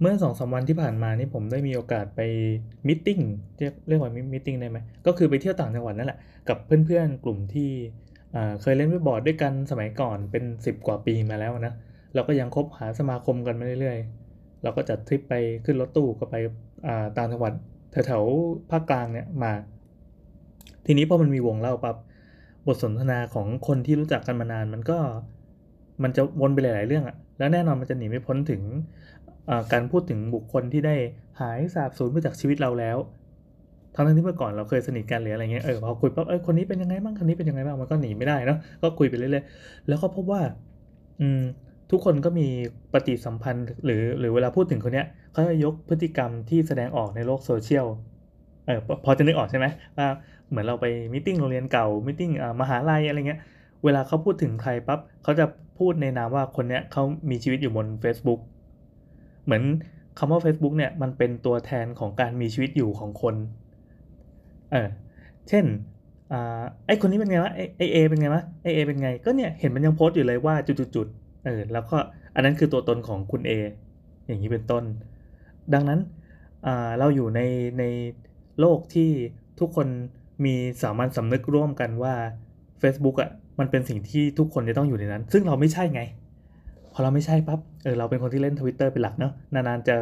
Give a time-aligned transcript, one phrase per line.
[0.00, 2.20] เมื่อสองสาวันที่ผ่านมานี่ผมได้มีโอกาสไป
[2.86, 3.08] มิ팅
[3.58, 7.70] เรียกเรียกว่ามิ팅ได้ไหมก็คือไปเที่ยวต่างจังหวัดนั่นแหละกับเพื่อนๆกลุ่มที่
[8.60, 11.74] เคยเล่นวิบอร์ดด้วยกันสมัยก่อนเป็น 10 กว่าปีมาแล้วนะ
[12.14, 16.36] เราก็ยังคบหาสมาคมกันมาเรื่อยๆ เราก็จัดทริปไปขึ้นรถตู้ก็ไป
[17.16, 17.52] ต่างจังหวัด
[18.06, 19.52] แถวๆภาคกลางเนี่ยมา
[20.86, 21.96] ทีนี้พอมันมีวงเล่าปั๊บ
[22.66, 24.98] บทสนทนาของคนที่รู้จักกันมานานมันก็
[26.02, 28.62] มันจะวนไปหลาย ๆ เรื่องอะแล้วแน่นอนมันจะหนีไม่พ้นถึง
[29.72, 30.96] การพูดถึงบุคคลที่ได้
[31.40, 32.98] หายสาบสูญไปจากชีวิตเราแล้ว
[33.94, 40.40] ทั้งที่เมื่อก่อนเราเคยสนิทกันหรืออะไรเงี้ย เออพอคุยปั๊บเออคนนี้เป็นยังไงบ้างคนนี้เป็นยังไงบ้างมันก็หนีไม่ได้เนาะ ก็คุยไปเรื่อยๆ แล้วก็พบว่า
[41.20, 41.42] อืม
[41.90, 42.46] ทุกคนก็มี
[42.92, 47.86] ปฏิสัมพันธ์ หรือ หรือเวลาพูดถึงคนเนี้ยเขาจะยกพฤติกรรมที่แสดงออกในโลกโซเชียล
[48.66, 49.66] เออพอจะนึกออกใช่ไหม
[49.96, 50.06] ว่า
[50.48, 52.22] เหมือนเราไปมิ팅โรงเรียนเก่ามิ팅
[52.60, 53.40] มหาลัยอะไรเงี้ย
[53.84, 55.44] เวลาเขาพูดถึงใครปั๊บเขาจะ
[55.78, 58.40] พูดในนามว่าคนเนี้ยเขามีชีวิตอยู่บน Facebook
[59.46, 59.62] เหมือน
[60.18, 63.34] คำว่า Facebook เนี่ยมันเป็นตัวแทนของการมีชีวิตอยู่ของคน
[64.72, 64.88] เออ
[65.48, 65.64] เช่น
[66.32, 70.54] อ่าไอคนนี้เป็นไงวะไอเอเป็นไงวะไอเอเป็นไง ก็เนี่ยเห็นมันยังโพสต์อยู่เลยว่า
[70.94, 71.96] จุดๆเออ แล้วก็
[72.34, 73.52] อันนั้นคือตัวตนของคุณ A
[74.26, 74.84] อย่างนี้เป็นต้น
[75.74, 76.00] ดังนั้น
[76.66, 77.40] อ่าเราอยู่ใน
[77.78, 77.84] ใน
[78.60, 79.10] โลกที่
[79.60, 79.86] ทุกคน
[80.44, 82.14] มีสามัญสำนึกร่วมกันว่า
[82.82, 86.02] Facebook อะ่ะมันเป็นสิ่งที่ทุกคนจะต้องอยู่ในนั้น ซึ่งเราไม่ใช่ไง
[86.98, 89.96] พอเราไม่ใช่ปับ๊บเออเราเป็นคนที่เล่นทวิตเตอร์เป็นหลักเนาะนานๆจะ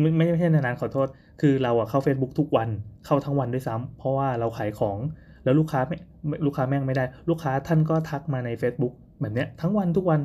[0.00, 1.08] ไม่ไม่ใช่นานๆขอโทษ
[1.40, 2.68] คือเราอะเข้า Facebook ทุกวัน
[3.06, 4.98] เข้าทั้งวันด้วยซ้ำเพราะว่าเราขายของ
[5.44, 5.96] แล้วลูกค้าไม่
[6.46, 10.20] ลูกค้าแม่งไม่ได้ ลูกค้าท่านก็ทักมาใน Facebook แบบเนี้ยทั้งวันทุกวัน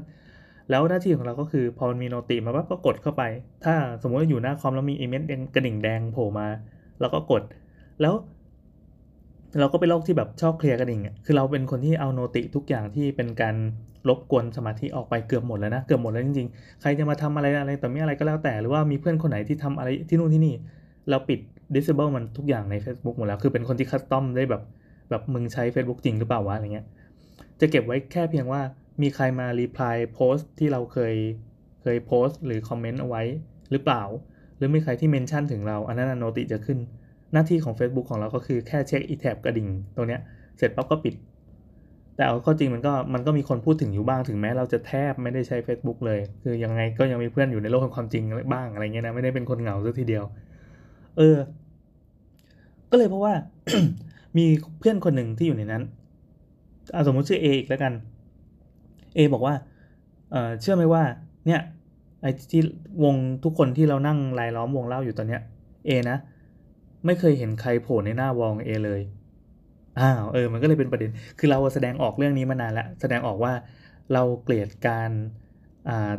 [0.70, 3.23] แล้วหน้าที่ของเราก็คือพอมีโนติมาปั๊บก็กดเข้าไป
[3.66, 5.23] ถ้าสมมติว่าอยู่หน้าคอมแล้วมีอีเมล
[5.55, 6.48] กระดิ่งแดงโผล่มา
[7.00, 7.44] เราก็กด
[8.02, 8.14] แล้ว
[9.61, 13.56] เราก็เป็นโรคที่แบบชอบเคลียร์กระดิ่งคือเราเป็นคนที่เอาโนติทุกอย่างที่เป็นการ
[14.09, 20.55] รบกวนสมาธิออกไปเกือบหมดแล้วนะ เกือบหมดแล้วจริงๆ ใครจะมาทำอะไรอะไรแต่ไม่อะไรก็แล้วแต่ หรือว่ามีเพื่อนคนไหนที่ทำอะไรที่นู่นที่นี่
[21.11, 21.39] เราปิด
[21.75, 24.63] disable มันทุกอย่างใน Facebook หมดแล้ว คือเป็นคนที่คัสตอมได้แบบ
[25.11, 26.86] แบบมึงใช้ Facebook จริงหรือเปล่าวะอะไรเงี้ย
[27.61, 28.61] จะเก็บไว้แค่เพียงว่า
[29.02, 31.14] มีใครมารีプライโพสที่เราเคย
[31.83, 33.23] เคยโพสหรือคอมเมนต์เอาไว้
[33.70, 34.02] หรือเปล่า
[34.57, 36.79] หรือมีใครที่เมนชั่นถึงเรา อันนั้นโนติจะขึ้น
[37.33, 40.21] หน้าที่ของ Facebook ของเราก็คือแค่เช็คอีแท็บกระดิ่งตรงเนี้ย
[40.58, 41.16] เสร็จปั๊บก็ปิด
[42.16, 48.23] แต่เอาข้อจริงมันก็มันก็มีคนพูดถึงอยู่บ้างถึงแม้เราจะแทบไม่ได้ใช้ Facebook เลย คือยังไงก็ยังมีเพื่อนอยู่ในโลกของความจริง
[48.54, 50.23] บ้างอะไรเงี้ยนะไม่ได้เป็นคนเหงาซะทีเดียว
[51.17, 51.38] เออ
[52.92, 53.33] ก็เลยเพราะว่า
[54.38, 54.45] มี
[54.80, 55.83] เพื่อนคนหนึ่งที่อยู่ในนั้น
[56.95, 57.94] อสมมติชื่อเออีกแล้วกัน
[59.15, 59.55] เอบอกว่า
[60.32, 61.04] เออเชื่อไหมว่า
[61.48, 61.61] เนี่ย
[62.21, 62.61] ไอ้ที่
[63.04, 65.42] วงทุกคนที่เรานั่งรายล้อมวงเล่าอยู่ตอนเนี้ย
[65.86, 66.17] เอนะ
[67.05, 69.02] ไม่เคยเห็นใครโผล่ในหน้าวองเอเลย
[69.99, 73.53] อ้าวเออ มันก็เลยเป็นประเด็น คือเราแสดงออกเรื่องนี้มานานแล้ว แสดงออกว่า
[74.14, 75.11] เราเกลียดการ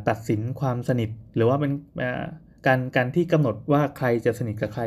[0.08, 1.72] ตัดสินความสนิท หรือว่าเป็น
[2.66, 4.84] การการที่กำหนดว่าใครจะสนิทกับใคร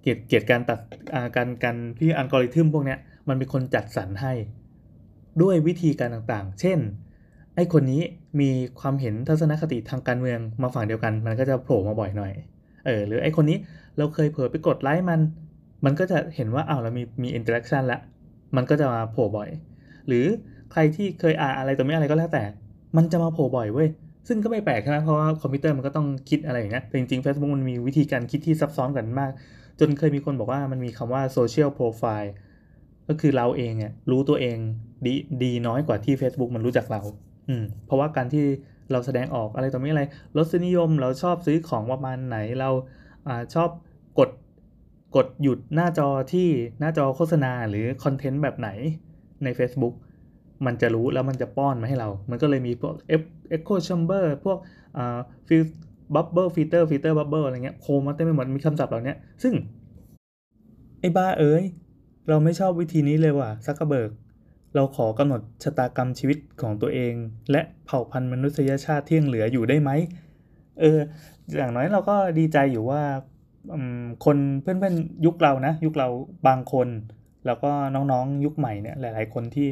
[0.00, 0.80] เกลียดเกลียดการตัด
[1.36, 2.98] การการที่อัลกอริทึมพวกเนี้ย
[3.28, 4.32] มันเป็นคนจัดสรรให้
[5.42, 6.78] ด้วยวิธีการต่างๆ เช่น
[7.54, 8.02] ไอ้คนนี้
[8.40, 8.50] มี
[8.80, 12.32] ความเห็นทัศนคติทางการเมืองมาฝั่งเดียวกัน มันก็จะโผล่มาบ่อยหน่อย
[12.86, 13.58] เออหรือไอคนนี้
[13.98, 15.20] เราเคยเผลอไปกดไลค์มัน
[15.84, 18.00] มันก็จะเห็นว่าอ้าวเรามีมี interaction ละ
[18.56, 19.48] มันก็จะมาโผล่บ่อย
[20.06, 20.24] หรือ
[20.72, 22.44] ใครที่เคยอ่านอะไรตัวไม่อะไรก็แล้วแต่
[22.96, 23.88] มันจะมาโผล่บ่อยเว้ย
[24.28, 29.30] ซึ่งก็ไม่แปลกใช่ไหมเพราะว่าคอมพิวเตอร์มันก็ต้องคิดอะไรอย่างเงี้ยแต่จริงๆ Facebook มันมีวิธีการคิดที่ซับซ้อนกันมาก
[29.80, 32.32] จนเคยมีคนบอกว่ามันมีคำว่าโซเชียลโปรไฟล์
[33.08, 34.56] ก็คือเราเองเนี่ยรู้ตัวเอง
[35.06, 37.00] ดีดีน้อยกว่าที่ Facebook มันรู้จักเรา
[37.48, 38.44] อืมเพราะว่าการที่
[38.92, 40.02] เราแสดงออกอะไรต่อม่อะไร
[40.36, 42.70] รสนิยมเราชอบซื้อของประมาณไหนเรา
[43.26, 43.68] อชอบ
[44.18, 44.30] กด
[45.16, 46.48] กดหยุดหน้าจอที่
[46.80, 48.68] หน้าจอโฆษณาหรือคอนเทนต์แบบไหน
[49.44, 49.94] ใน Facebook
[50.66, 52.94] มันจะรู้แล้วมันจะป้อนมาให้เรา มันก็เลยมีพวก
[53.56, 54.58] Echo Chamber พวก
[54.96, 55.18] อ่า
[55.48, 55.62] ฟิล
[56.14, 59.54] บับเบิลฟิลเตอร์ฟิลเตอร์บับเบิลอะไรเงี้ยโคมาเต็มไปหมดมีคำศัพท์เหล่านี้ซึ่ง
[61.00, 61.64] ไอ้บ้าเอ้ย
[62.28, 64.10] เราไม่ชอบวิธีนี้เลยว่ะซักกระเบิก
[64.74, 67.14] เราขอกำหนดชะตากรรมชีวิตของตัวเอง
[67.50, 69.90] และเผ่าพันธุ์มนุษยชาติที่ยังเหลืออยู่ได้ไหม
[70.80, 70.98] เออ
[71.56, 73.02] อย่างน้อยเราก็ดีใจอยู่ว่า
[74.24, 76.08] คนเพื่อนๆยุคเรานะ ยุคเรา
[76.48, 76.88] บางคน
[77.46, 79.68] แล้วก็น้องๆ ยุคใหม่เนี่ยหลาย ๆ คนที่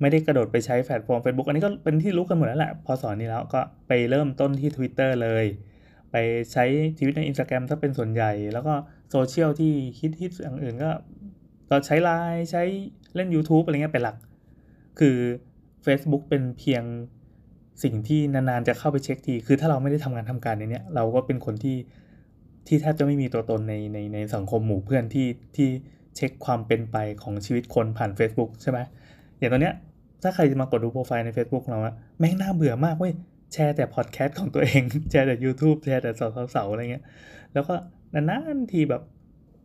[0.00, 5.44] ไม่ได้กระโดดไปใช้แพลตฟอร์ม Facebook อันนี้ก็เป็นที่รู้กันหมดแล้วแหละพอสอนนี้แล้วก็ไปเริ่มต้นที่ Twitter เลย
[6.12, 6.16] ไป
[6.52, 6.64] ใช้
[6.98, 8.74] ชีวิตใน Instagram ถ้าเป็นส่วนใหญ่ แล้วก็
[9.10, 10.90] โซเชียลที่ฮิตฮิตอย่างอื่นก็
[11.70, 12.62] ก็ใช้ไลน์ใช้
[13.14, 14.16] เล่น YouTube อะไรเงี้ยเป็นหลัก
[15.00, 15.16] คือ
[15.86, 16.84] Facebook เป็นเพียง
[17.82, 21.76] สิ่งที่นานๆจะเข้าไปเช็คที คือถ้าเราไม่ได้ทำงานทำการในนี้เราก็เป็นคนที่
[22.66, 25.68] ที่แทบจะไม่มีตัวตนในในในสังคมหมู่เพื่อนที่ที่
[26.16, 28.78] เช็คความเป็นไปของชีวิตคนผ่าน Facebook ใช่ไหม
[29.38, 29.74] อย่างตอนเนี้ย
[30.22, 33.12] ถ้าใครจะมากดดูโปรไฟล์ใน Facebook เราอะแม่งน่าเบื่อมากเว้ย
[33.52, 36.12] แชร์แต่พอดแคสต์ของตัวเอง แชร์แต่ YouTube แชร์แต่
[36.50, 37.04] เสาๆอะไรเงี้ย
[37.52, 37.74] แล้วก็
[38.14, 39.02] นานๆทีแบบ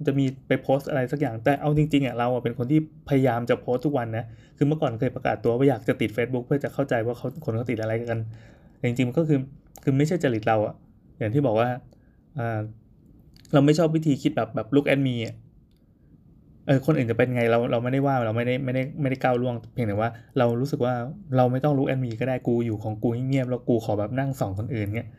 [0.08, 4.26] จะมีไปโพสอะไรสักอย่างแต่เอาจริงๆอะเราเป็นคนที่พยายามจะโพสทุกวันนะ
[4.58, 8.20] คือเมื่อก่อนเคยประกาศตัวว่าอยากจะติด Facebook เพื่อจะเข้าใจว่าเขาคนเขาติดอะไรกัน
[8.84, 9.40] จริงๆมันก็คือ
[9.84, 10.76] คือไม่ใช่จริตเราอะ
[11.20, 11.70] อย่างที่บอกว่า
[12.38, 12.60] อ่า
[13.54, 15.36] เราไม่ชอบวิธีคิดแบบแบบ look at me อะ
[16.68, 20.94] เออคนอื่นจะเป็นไงเราเราไม่ได้ว่าเราไม่ได้ไม่ได้ไม่ได้ก้าวล่วงเพียงแต่ว่าเรารู้สึกว่า
[21.38, 25.10] เราไม่ต้อง look at me ก็ได้กูอยู่ของกูเงียบแล้วกูขอแบบนั่งส่องคนอื่นเงี้ย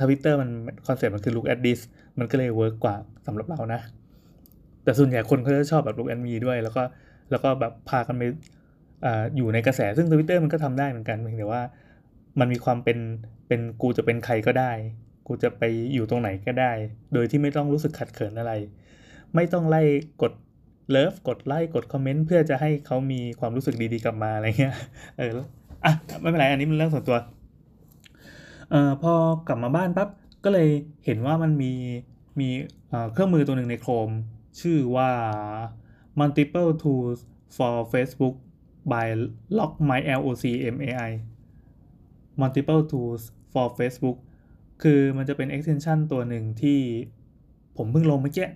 [0.00, 0.50] ทวิตเตอร์มัน
[0.86, 1.80] คอนเซ็ปต์มันคือ look at this
[2.18, 2.96] มันก็เลย work กว่า
[3.26, 3.80] สำหรับเรานะ
[4.84, 6.82] แต่ส่วนใหญ่คนเขาจะชอบแบบ look at me ด้วย แล้วก็
[7.30, 8.22] แล้วก็แบบพากันไป
[9.04, 11.62] ออยู่ในกระแสซึ่งทวิตเตอร์มันก็ทำได้เหมือนกันเพียงแต่ว่า
[12.40, 12.98] มันมีความเป็น
[13.48, 14.72] เป็นกูจะเป็นใครก็ได้
[15.26, 15.62] กูจะไป
[15.94, 16.72] อยู่ตรงไหนก็ได้
[17.14, 18.52] โดยที่ไม่ต้องรู้สึกขัดเขินอะไร
[19.34, 19.82] ไม่ต้องไล่
[20.22, 20.32] กด
[20.90, 24.76] เลิฟกดไลค์กดคอมเมนต์เพื่อจะให้เขามีความรู้สึกดีๆกลับมาอะไรเงี้ย
[25.18, 25.30] เออ
[25.84, 27.16] อะไม่เป็นไรอันนี้มันเรื่องส่วนตัว
[28.70, 29.12] เอ่อพอ
[29.48, 30.08] กลับมาบ้านปั๊บ
[30.44, 30.68] ก็เลย
[31.04, 31.72] เห็นว่ามันมี
[32.40, 32.48] มี
[33.12, 34.14] เครื่องมือตัวหนึ่งใน Chrome
[34.60, 35.10] ชื่อว่า
[36.20, 37.18] multiple tools
[37.56, 38.34] for Facebook
[38.92, 39.06] by
[39.58, 41.12] Logmai L O C M A I
[42.40, 43.22] multiple tools
[43.52, 44.18] for Facebook
[44.82, 46.78] คือมันจะเป็น extension ตัวหนึ่งที่
[47.76, 48.48] ผมเพิ่งลงเมื่อกี้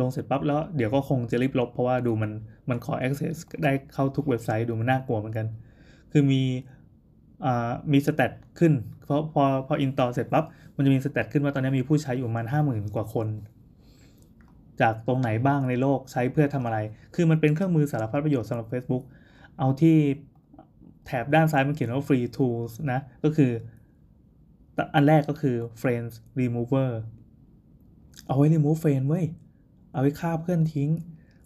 [0.00, 2.30] ลงเสร็จปั๊บแล้วเดี๋ยวก็คงจะรีบลบเพราะว่าดูมัน
[2.68, 5.46] มันขอ access ได้เข้าทุกเว็บไซต์ดูมันน่ากลัวเหมือนกัน
[6.12, 6.42] คือมี
[7.92, 8.72] มี stat ขึ้น
[9.04, 10.44] เพราะพอพอ install เสร็จปั๊บ
[10.76, 13.26] มันจะมี stat ขึ้นว่าตอนนี้มีผู้ใช้อยู่ประมาณห้าหมื่นกว่าคน
[14.80, 16.78] จากตรงไหนบ้างในโลกใช้เพื่อทำอะไร
[17.14, 19.04] คือมันเป็นเครื่องมือสารพัดประโยชน์สำหรับ Facebook
[19.58, 19.96] เอาที่
[21.06, 23.52] แถบด้านซ้ายมันเขียนว่า free tools นะ ก็คือ
[24.94, 26.90] อันแรกก็คือ friends remover
[28.26, 29.24] เอาไว้ remove friend เว้ย
[29.92, 30.90] เอาไว้ฆ่าเพื่อนทิ้ง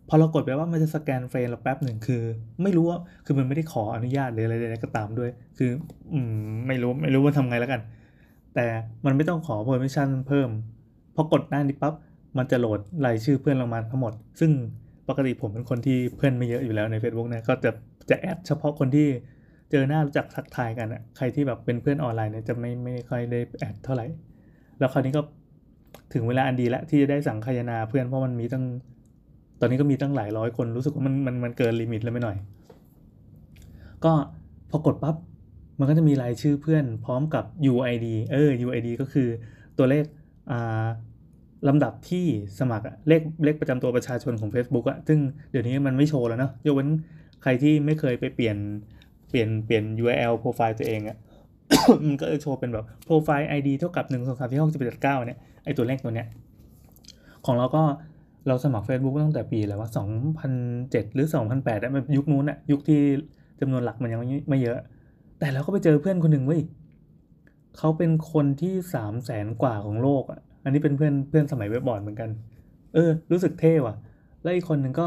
[0.08, 2.22] พอเรากดไปว่ามันจะสแกนเฟรนเราแป๊บหนึ่งคือ
[2.62, 5.70] ไม่รู้ว่า คือมันไม่ได้ขออนุญาตหรืออะไรใดๆก็ตามด้วย คือ
[6.12, 6.18] อื
[6.48, 7.80] มไม่รู้ไม่รู้ว่าทำไงแล้วกัน
[8.54, 8.66] แต่
[9.04, 10.48] มันไม่ต้องขอ permission เพิ่ม
[11.14, 11.94] พอกดหน้านี้ปั๊บ
[12.38, 14.50] มันจะโหลดรายชื่อเพื่อนเรามาทั้งหมด ซึ่ง
[15.08, 17.70] ปกติผมเป็นคนที่เพื่อนไม่เยอะอยู่แล้วใน Facebook นะก็จะ
[18.10, 19.08] จะ add เฉพาะคนที่
[19.70, 24.06] เจอหน้ารู้จักทักทายกันอะใครที่แบบเป็นเพื่อนออนไลน์เนี่ยจะไม่ไม่ค่อยได้ add เท่าไหร่
[24.78, 25.22] แล้วคราวนี้ก็
[26.12, 28.64] ถึงเวลาอันดีแล้วที่จะได้สังคายนาเพื่อนเพราะมันมีตั้ง
[29.60, 32.36] ตอนนี้ก็มีตั้งหลายร้อยคนรู้สึกว่ามันมันมันเกิน limit แล้วไม่หน่อย
[34.04, 34.12] ก็
[34.70, 35.16] พอกดปับ๊บ
[35.78, 39.28] มันก็จะมีรายชื่อเพื่อนพร้อมกับ UID เออ UID ก็คือ
[39.78, 40.04] ตัวเลข
[40.50, 40.86] อ่า
[41.68, 42.24] ลำดับที่
[42.58, 45.18] สมัครเลขเลขประจำตัวประชาชนของ Facebook อะซึ่ง
[45.50, 46.88] เดี๋ยวนี้มันไม่โชว์แล้วเนาะยกเว้น
[47.42, 48.56] ใครที่ไม่เคยไปเปลี่ยน
[49.30, 51.16] เปลี่ยนเปลี่ยน URL โปรไฟล์ตัวเองอะ
[52.06, 56.26] มันก็จะโชว์เป็นแบบโปรไฟล์ ID เท่ากับ1 2 3 4 6 7 8 9เนี่ยไอตัวเลขตัวเนี้ย
[57.46, 57.82] ของเราก็
[58.46, 59.88] เราสมัคร Facebook ตั้งแต่ปีอะไรวะ
[60.52, 63.00] 2007 หรือ 2008อะมันยุคนู้นอะยุคที่
[63.60, 64.78] จำนวนหลักมันยังไม่เยอะ
[65.38, 66.62] แต่เราก็ไปเจอเพื่อนคนหนึ่งเว้ย
[67.76, 72.30] เขาเป็นคนที่สามแสนกว่าของโลกอะ อันนี้เป็นเพื่อนเพื่อนสมัยเว็บบอร์ดเหมือนกัน
[72.94, 73.94] เออ รู้สึกเท่ว่ะ
[74.42, 75.06] แล้วอีกคนหนึ่งก็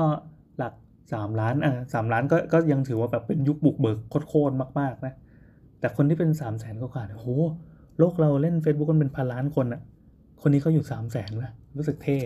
[0.58, 0.74] หลัก
[1.14, 3.98] สามล้านอะสามล้านก็ก็ยังถือว่าแบบเป็นยุคบุกเบิก
[4.30, 5.14] โคตรมากๆนะ
[5.80, 7.28] แต่คนที่เป็นสามแสนก็ขาดโห
[8.00, 9.82] โลกเราเล่น Facebook กันเป็นพันล้านคนอะ
[10.42, 12.18] คนนี้เขาอยู่สามแสนนะรู้สึกเท่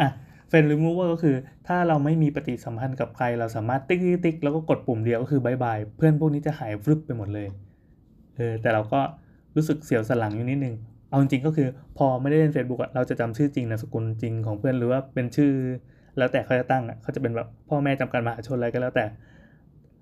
[0.00, 0.08] อะ
[0.48, 1.36] เฟรนด์รีมูเวอร์ก็คือ
[1.66, 7.46] ถ้าเราไม่มีปฏิสัมพันธ์กับใคร เราสามารถติ๊กติ๊กแล้วก็กดปุ่มเดียวก็คือ bye bye เพื่อนพวกนี้จะหายฟลุปไปหมดเลย
[8.36, 9.00] เออแต่เราก็
[9.56, 10.74] รู้สึกเสียวสันหลังอยู่นิดนึง
[11.08, 15.52] เอาจริงก็คือพอไม่ได้เล่น Facebook อะเราจะจำชื่อจริงนามสกุลจริงของเพื่อนหรือว่าเป็นชื่อ
[16.18, 19.04] แล้วแต่เขาจะตั้งอะเขาจะเป็นแบบพ่อแม่จำกัดมหาชนอะไรก็แล้วแต่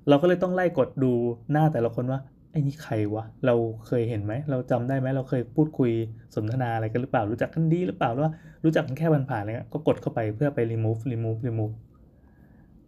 [0.08, 1.12] เราก็เลยต้องไล่กดดู
[1.52, 2.20] หน้าแต่ละคนว่า
[2.50, 3.54] ไอ้นี่ใครวะเรา
[3.86, 5.90] เคยเห็นไหมเราจำได้ไหมเราเคยพูดคุย
[6.34, 8.32] สนทนาอะไรกันหรือเปล่ารู้จักกันดีหรือเปล่าหรือว่า
[8.64, 11.74] รู้จักกันแค่ผ่านๆอะไรเงี้ยก็กดเข้าไปเพื่อไป remove remove remove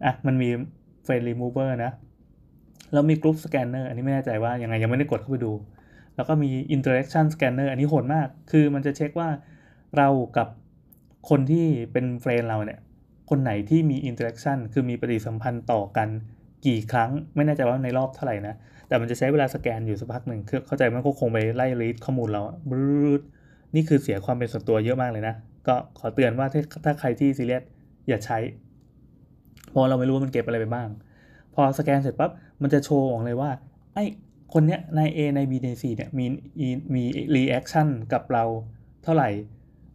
[0.05, 0.49] อะมันมี
[1.07, 1.93] friend remover นะ
[2.93, 5.53] แล้วมี group scanner อันนี้ไม่แน่ใจว่ายังไงยังไม่ได้กดเข้าไปดู
[6.17, 9.29] แล้วก็มี interaction scanner อันนี้โหดมาก คือมันจะเช็คว่า
[9.97, 10.49] เรากับ
[11.29, 12.81] คนที่เป็นเฟรนเราเนี่ย
[13.31, 16.09] คนไหนที่มี interaction คือมีปฏิสัมพันธ์ต่อกัน
[16.67, 18.55] กี่ครั้ง ไม่แน่ใจว่าในรอบเท่าไหร่นะ
[18.89, 23.23] แต่มันจะใช้เวลาสแกนอยู่สักพักหนึ่งคือเข้าใจมันก็คงไปไล่รีดข้อมูลเราบรูด
[23.75, 25.35] นี่คือเสียความเป็นส่วนตัวเยอะมากเลยนะ
[25.67, 27.63] ก็ขอเตือนว่าถ้าถ้าใครที่ซีเรียส
[28.09, 28.39] อย่าใช้
[29.71, 30.89] เพราะเราไม่รู้ว่ามันเก็บอะไรไปบ้าง
[31.55, 32.31] พอสแกนเสร็จปั๊บ
[32.63, 33.51] มันจะโชว์ออกเลยว่า
[33.95, 34.05] ไอ้
[34.53, 36.27] คนเนี้ยใน A ใน B ใน C เนี่ยมี
[36.95, 37.03] มี
[37.35, 38.45] reaction กับเรา
[39.05, 39.29] เท่าไหร่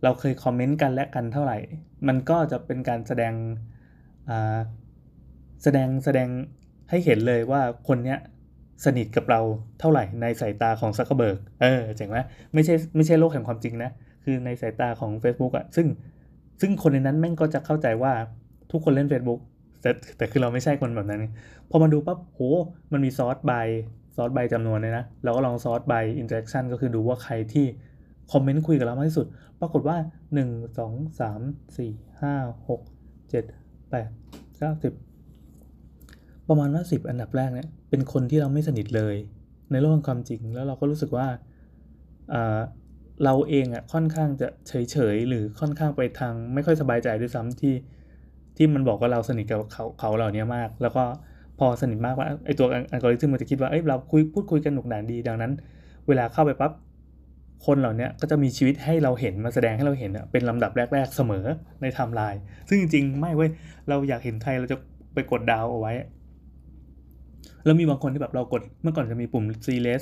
[0.04, 1.58] เราเคยคอมเมนต์กันและกันเท่าไหร่
[2.08, 3.34] มันก็จะเป็นการแสดง
[5.64, 6.28] แสดงแสดง
[6.90, 8.20] ให้เห็นเลยว่าคนเนี้ย
[8.86, 9.42] สนิทกับเรา
[9.80, 12.18] เท่าไหร่ในสายตาของซักเคอร์เบิร์กเออเจ๋งไหม
[12.54, 13.92] ไม่ใช่ไม่ใช่โลกแห่งความจริงนะ
[14.24, 15.88] คือในสายตาของ Facebook อะซึ่ง
[16.62, 18.14] ซึ่งคนในนั้นแม่งก็จะเข้าใจว่า
[18.72, 19.40] ทุกคนเล่น Facebook
[19.82, 21.24] แต่แต่คือเราไม่ใช่คนแบบนั้น
[21.70, 22.40] พอมาดูปั๊บโห
[22.92, 27.66] มันมี sort by sort by จำนวนเลยนะ เราก็ลอง sort by interaction ก็คือดูว่าใครที่
[28.32, 29.28] คอมเมนต์คุยกับเรามากที่สุด
[29.62, 29.98] ปรากฏว่า
[30.36, 31.22] 1 2 3
[31.76, 32.82] 4 5 6
[33.32, 33.44] 7
[33.92, 34.06] 8
[34.60, 39.16] 9 10 ประมาณว่า 10 อันดับแรกเนี่ย เป็นคนที่เราไม่สนิทเลย
[39.72, 41.28] ในโลกความจริง แล้วเราก็รู้สึกว่า
[43.24, 47.76] เราเองอะ่ะค่อนข้างจะเฉยๆ หรือค่อนข้างไปทางไม่ค่อยสบายใจด้วยซ้ำที่
[48.58, 51.04] ที่มันบอกว่าเราสนิทกับเขาเขาเหล่านี้มาก แล้วก็
[51.60, 55.52] พอสนิทมากว่าไอตัวอัลกอริทึมมันจะคิดว่าเอ้ยเราคุยพูดคุยกันหนุกหนานดีดังนั้น
[56.08, 56.72] เวลาเข้าไปปั๊บ
[57.66, 61.46] คนเหล่านี้ก็จะมีชีวิตให้เราเห็นมาแสดงให้เราเห็นเป็นลำดับแรก ๆเสมอ
[61.82, 63.50] ในไทม์ไลน์ซึ่งจริงๆ ไม่เว้ย
[63.90, 64.78] เราอยากเห็นใครเราจะ
[65.14, 65.94] ไปกดดาวเอาไว้
[67.66, 70.02] แล้วมีบางคนที่แบบเรากดเมื่อก่อนจะมีปุ่ม C less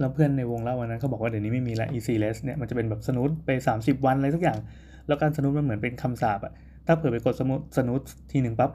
[0.00, 4.58] แล้วเพื่อนในวงเล่าวันนั้นเขาบอกว่าเดี๋ยวนี้ไม่มีละ EC less เนี่ยมันจะเป็นแบบสนุดไป 30 วันอะไรทุกอย่าง
[5.06, 6.52] แล้วการสนุดมันเหมือนเป็นคำสาปอะ
[6.86, 8.00] ถ้าเผื่อไปกดสมุดสนุด
[8.32, 8.70] ทีหนึ่งปั๊บ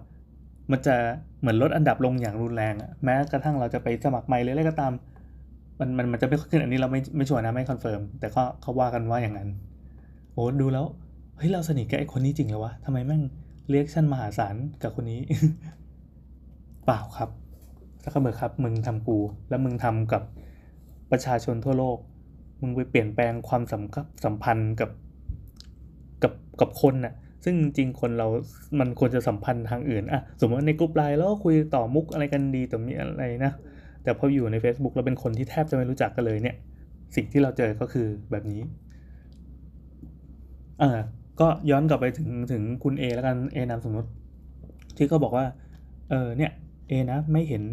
[0.71, 0.95] มันจะ
[1.39, 4.93] เหมือนลดอันดับลงอย่างรุนแรงอะแม้กระทั่งเราจะไปสมัครใหม่หรืออะไรก็ตาม
[5.79, 9.49] มันมันมันจะไม่ขึ้นอันนี้เราไม่ไม่ชัวร์นะไม่คอนเฟิร์มแต่ก็เขาว่ากันว่าอย่างนั้น
[10.33, 10.85] โอ้ดูแล้ว
[11.37, 13.21] เฮ้ยเราสนิทกับไอ้คนนี้จริงเหรอวะทำไมแม่ง
[13.69, 15.19] reaction มหาศาลกับคนนี้
[16.85, 17.29] เปล่าครับ
[18.03, 19.17] ซักเคอร์เบิร์กครับ มึงทำกู
[19.49, 20.23] แล้วมึงทำกับ
[21.11, 21.97] ประชาชนทั่วโลก
[22.61, 23.83] มึงไปเปลี่ยนแปลงความสัม
[24.23, 24.89] สัมพันธ์กับ
[26.23, 27.13] กับกับคนน่ะ
[27.45, 28.27] ซึ่งจริงคนเรา
[28.79, 33.51] มันควรจะสัมพันธ์ทางอื่นอะสมมติในกลุ่มไลน์แล้วคุยต่อมุกอะไรกันดีแต่มีอะไรนะ
[34.03, 36.55] แต่พออยู่ใน Facebook เราเป็นคนที่แทบจะไม่รู้จักกันเลยเนี่ย
[37.15, 38.61] สิ่งที่เราเจอก็คือแบบนี้
[40.79, 40.99] เออ
[41.39, 44.09] ก็ย้อนกลับไปถึงถึงคุณ A แล้วกันเอนามสมมติ
[44.97, 45.45] ที่เขาบอกว่า
[46.09, 46.51] เออเนี่ย
[46.87, 47.63] เอนะไม่เห็น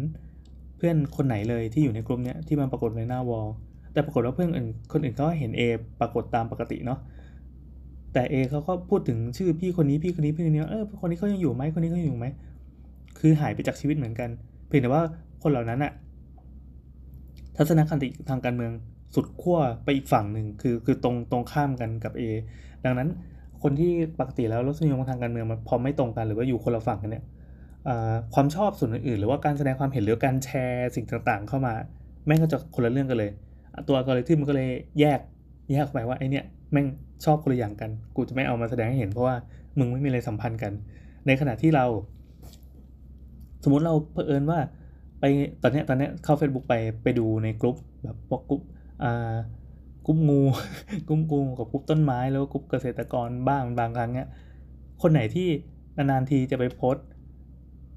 [0.77, 3.47] เพื่อนคนไหนเลยที่อยู่ในกลุ่มเนี้ยที่มันปรากฏในหน้าวอล
[3.93, 5.61] แต่ปรากฏว่าเพื่อนอื่นคนอื่นก็เห็น A
[5.99, 6.99] ปรากฏตามปกติเนาะ
[8.13, 12.25] แต่ A เขาก็พูดถึงชื่อพี่คนนี้พี่คนนี้พี่คนนี้เออคนนี้เขายังอยู่ไหมคนนี้เขายังอยู่ไหม
[13.19, 14.29] คือหายไปจากชีวิตเหมือนกัน
[14.67, 15.01] เพียงแต่ว่า
[15.43, 15.91] คนเหล่านั้นอะ
[17.57, 18.71] ทัศนคติทางการเมือง
[19.15, 22.23] สุดขั้วไปอีกฝั่งหนึ่งคือคือตรงตรงข้ามกันกับ A
[22.85, 23.09] ดังนั้น
[23.63, 27.23] คนที่ปกติแล้วรสนิยมทางการเมืองมันพอไม่ตรงกันหรือว่าอยู่คนละฝั่งกันเนี่ย
[28.33, 31.73] ความชอบส่วนอื่นๆ หรือว่าการแสดงความเห็นหรือการแชร์สิ่งต่างๆ เข้ามา
[32.25, 33.31] แม่งก็จะคนละเรื่องกันเลย
[33.87, 35.19] ตัวอัลกอริทึมมันก็เลยแยก
[35.71, 36.87] แยกไปว่าไอเนี้ย แม่ง
[37.25, 39.35] ชอบคนละอย่างกัน กูจะไม่เอามาแสดงให้เห็นเพราะว่า
[39.79, 40.71] มึงไม่มีอะไรสัมพันธ์กัน
[41.27, 41.85] ในขณะที่เรา
[43.63, 44.59] สมมุติเราเผอิญว่า
[45.19, 45.23] ไป
[45.61, 48.61] ตอนนี้ตอนนี้เข้า Facebook ไปไปดูในกลุ่มแบบพวกกลุ่ม
[49.03, 49.35] อ่า
[50.05, 50.41] กลุ่มงู
[51.07, 54.27] กลุ่มงูกับกลุ่มต้นไม้แล้วกลุ่มเกษตรกรบ้างบางครั้งเนี้ย
[55.01, 55.47] คนไหนที่
[55.97, 57.05] นานๆทีจะไปโพสต์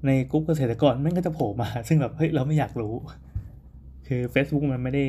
[0.05, 2.93] ในกลุ่มเกษตรกรแม่งก็จะโผล่มา ซึ่งแบบเฮ้ยเราไม่อยากรู้
[4.07, 5.05] คือ Facebook มันไม่ได้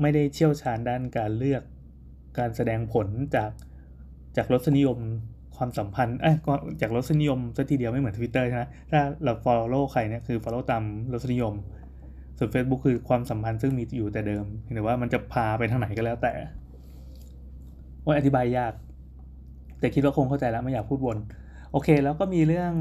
[0.00, 1.62] ไม่ได้เชี่ยวชาญด้านการเลือก
[2.38, 3.50] การแสดงผลจาก
[4.36, 4.98] จากรสนิยม
[5.56, 6.36] ความสัมพันธ์เอ้ย
[6.80, 11.54] จากรสนิยมซะทีเดียวไม่เหมือน Twitter ใช่ไหมถ้าเรา follow ใครเนี่ยคือ follow ตามรสนิยม
[12.38, 16.32] ส่วน Facebook คือความสัมพันธ์ซึ่งมีอยู่แต่เดิมหรือว่ามันจะพาไปทางไหนก็แล้วแต่
[18.04, 18.72] ว่าอธิบายยาก
[19.80, 21.18] แต่คิดว่าคงเข้าใจแล้วไม่อยากพูดวน
[21.72, 22.72] โอเค แล้วก็มีเรื่อง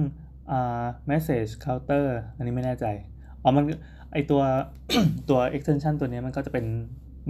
[0.52, 2.06] อ่า message counter
[2.38, 2.86] อันนี้ไม่แน่ใจ
[3.44, 3.64] อ๋อมัน
[4.14, 4.42] ไอตัว
[5.30, 6.66] ตัว extension ตัวนี้มันก็จะเป็น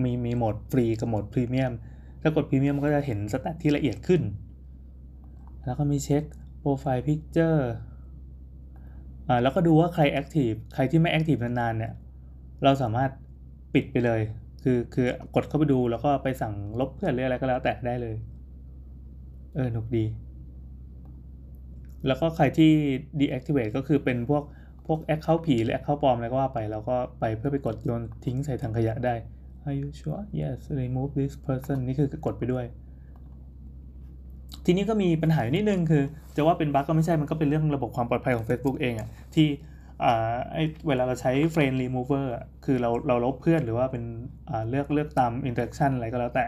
[0.04, 1.74] มีมีโหมดฟรีกับโหมดพรีเมียม
[2.28, 4.22] ถ้ากดพรีเมียมก็จะเห็น stat ที่ละเอียดขึ้น
[5.66, 6.24] แล้วก็มีเช็ค
[6.60, 7.72] profile picture
[9.28, 11.94] อ่าแล้วก็ดูว่าใคร active ใครที่ไม่ active นานๆเนี่ย
[12.64, 13.12] เราสามารถ
[13.74, 14.22] ปิดไปเลย
[14.64, 15.06] คือคือ
[15.36, 18.16] กดเข้าไปดูแล้วก็ไปสั่งลบเพื่อนหรืออะไรก็แล้วแต่ได้เลย
[19.56, 20.06] เออหนุกดี
[22.08, 22.72] แล้วก็ใครที่
[23.20, 24.44] deactivate ก็คือเป็นพวก
[24.88, 29.16] พวก account ผีหรือ account ปลอมอะไรก็ว่าไปแล้วก็ไปเพื่อไปกดโยนทิ้งใส่ถังขยะได้
[29.68, 32.66] Are you sure yes remove this person นี่คือกดไปด้วย
[34.66, 36.04] ทีนี้ก็มีปัญหาอยู่นิดนึงคือ
[36.36, 39.48] จะว่าเป็นบั๊กก็ไม่ใช่มันก็เป็นเรื่องระบบความปลอดภัยของ Facebook เองอะที่
[40.04, 40.58] อ่าไอ
[40.88, 42.26] เวลาเราใช้ friend remover
[42.66, 44.04] คือเราเราลบเพื่อนหรือว่าเป็น
[44.50, 46.46] อ่าเลือกเลือกตาม interaction อะไรก็แล้วแต่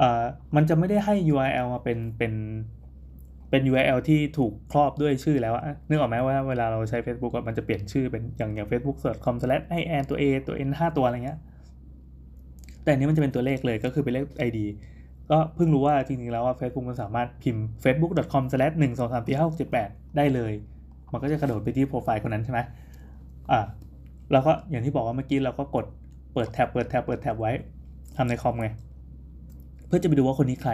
[0.00, 0.24] อ่า
[0.56, 2.32] มันจะไม่ได้ให้ URL มาเป็นเป็น
[3.50, 11.38] เป็น URL ที่ถูกครอบด้วยชื่อแล้วอะนึกออกไหมว่าเวลาเราใช้ Facebook มันจะเปลี่ยนชื่อเป็นอย่างอย่าง facebook.com slash ให้แอนตัว A ตัว N 5 ตัวอะไรเงี้ย
[12.84, 14.58] แต่นี้มันจะเป็นตัวเลขเลยก็คือเป็นเลข ID
[15.30, 20.52] ก็เพิ่งรู้ว่าจริงๆแล้วว่า Facebook มันสามารถพิมพ์ facebook.com slash 1 2 3 4 5 6 7 8 ได้เลย
[21.12, 22.60] มันก็จะกระโดดไปที่โปรไฟล์คนนั้นใช่ไหม
[23.50, 23.60] อ่า
[24.32, 25.86] แล้วก็อย่างที่บอกว่าเมื่อกี้เราก็กด
[26.32, 27.52] เปิดแท็บเปิดแท็บเปิดแท็บไว้
[28.16, 28.68] ทำในคอมไง
[29.86, 30.72] เพื่อจะไปดูว่าคนนี้ใคร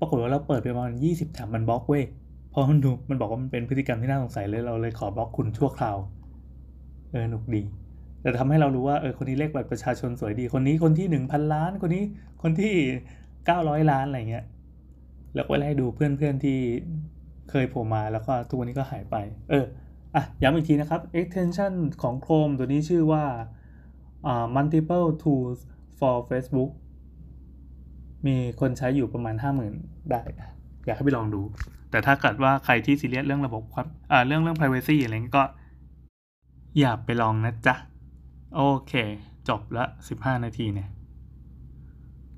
[0.00, 2.04] ปรากฏว่าเราเปิดไปประมาณยี่สิบถบมันบล็อกเว้ย
[2.52, 5.96] พอมันดูมันบอกว่ามันเป็นพฤติกรรมที่น่าสงสัยเลยเราเลยขอบล็อกคุณชั่วคราว
[7.10, 7.62] เออหนุกดี
[8.26, 12.04] แต่ทำให้เรารู้ว่าเออคนนี้เลขบัตรประชาชนสวยดี คนนี้คนที่หนึ่งพันล้าน คนนี้
[12.42, 12.74] คนที่
[13.46, 14.44] เก้าร้อยล้านอะไรเงี้ย
[15.34, 16.58] แล้วก็ไล่ดูเพื่อนเพื่อนที่
[17.50, 19.16] เคยโผล่มาแล้วก็ตัวนี้ก็หายไป
[19.50, 19.64] เออ
[20.14, 23.24] อะ ย้ำอีกทีนะครับ extension ของ Chrome ตัวนี้ชื่อว่า
[24.30, 25.58] uh, multiple tools
[25.98, 26.70] for Facebook
[28.26, 29.34] มีคนใช้อยู่ประมาณ
[29.72, 30.22] 50,000 ได้
[30.86, 31.42] อยากให้ไปลองดู
[31.90, 33.86] แต่ถ้าเกิดว่าใครที่ซีเรียสเรื่องระบบความ
[34.26, 35.44] เรื่องเรื่อง privacy อะไรก็
[36.78, 37.76] อย่าไปลองนะจ๊ะ
[38.54, 38.92] โอเค
[39.48, 39.84] จบละ
[40.14, 40.88] 15 นาทีเนี่ย